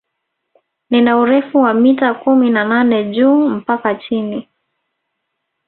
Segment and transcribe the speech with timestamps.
[0.89, 4.47] Lina urefu wa mita kumi na nane juu mpaka chini